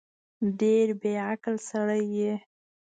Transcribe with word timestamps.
ډېر 0.59 0.87
بیعقل 1.01 1.55
سړی 1.69 2.03
یې 2.17 2.33